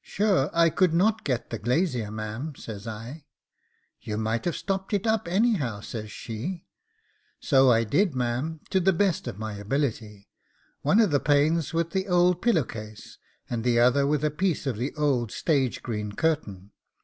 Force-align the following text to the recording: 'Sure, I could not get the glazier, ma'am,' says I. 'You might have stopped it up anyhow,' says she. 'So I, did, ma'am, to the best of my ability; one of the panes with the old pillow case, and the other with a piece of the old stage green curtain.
'Sure, 0.00 0.50
I 0.52 0.68
could 0.68 0.92
not 0.92 1.22
get 1.22 1.50
the 1.50 1.60
glazier, 1.60 2.10
ma'am,' 2.10 2.56
says 2.56 2.88
I. 2.88 3.24
'You 4.00 4.16
might 4.16 4.46
have 4.46 4.56
stopped 4.56 4.92
it 4.92 5.06
up 5.06 5.28
anyhow,' 5.28 5.78
says 5.80 6.10
she. 6.10 6.64
'So 7.38 7.70
I, 7.70 7.84
did, 7.84 8.16
ma'am, 8.16 8.62
to 8.70 8.80
the 8.80 8.92
best 8.92 9.28
of 9.28 9.38
my 9.38 9.52
ability; 9.54 10.28
one 10.82 10.98
of 10.98 11.12
the 11.12 11.20
panes 11.20 11.72
with 11.72 11.90
the 11.90 12.08
old 12.08 12.42
pillow 12.42 12.64
case, 12.64 13.18
and 13.48 13.62
the 13.62 13.78
other 13.78 14.08
with 14.08 14.24
a 14.24 14.30
piece 14.32 14.66
of 14.66 14.76
the 14.76 14.92
old 14.96 15.30
stage 15.30 15.84
green 15.84 16.10
curtain. 16.10 16.72